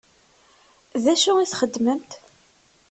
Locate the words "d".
1.03-1.05